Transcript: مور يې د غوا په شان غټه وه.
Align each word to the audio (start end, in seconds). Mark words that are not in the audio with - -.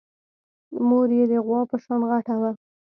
مور 0.87 1.09
يې 1.17 1.25
د 1.31 1.33
غوا 1.45 1.61
په 1.69 1.75
شان 1.83 2.01
غټه 2.09 2.35
وه. 2.41 2.51